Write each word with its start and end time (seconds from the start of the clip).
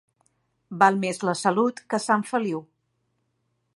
Val 0.83 0.97
més 1.03 1.21
la 1.29 1.35
Salut 1.41 1.83
que 1.95 1.99
Sant 2.07 2.25
Feliu. 2.31 2.65